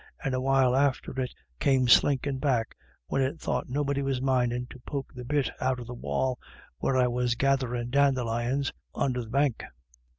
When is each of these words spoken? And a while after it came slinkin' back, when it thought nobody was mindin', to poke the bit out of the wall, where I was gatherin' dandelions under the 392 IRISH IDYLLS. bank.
And 0.23 0.33
a 0.33 0.41
while 0.41 0.75
after 0.75 1.11
it 1.21 1.31
came 1.59 1.87
slinkin' 1.87 2.39
back, 2.39 2.75
when 3.05 3.21
it 3.21 3.39
thought 3.39 3.69
nobody 3.69 4.01
was 4.01 4.19
mindin', 4.19 4.65
to 4.71 4.79
poke 4.79 5.13
the 5.13 5.23
bit 5.23 5.51
out 5.61 5.79
of 5.79 5.85
the 5.85 5.93
wall, 5.93 6.39
where 6.79 6.97
I 6.97 7.05
was 7.05 7.35
gatherin' 7.35 7.91
dandelions 7.91 8.71
under 8.95 9.19
the 9.19 9.27
392 9.27 9.27
IRISH 9.27 9.29
IDYLLS. 9.29 9.31
bank. 9.31 9.65